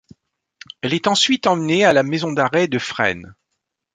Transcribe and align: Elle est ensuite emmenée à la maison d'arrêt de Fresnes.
Elle 0.81 0.95
est 0.95 1.05
ensuite 1.05 1.45
emmenée 1.45 1.85
à 1.85 1.93
la 1.93 2.01
maison 2.01 2.31
d'arrêt 2.31 2.67
de 2.67 2.79
Fresnes. 2.79 3.35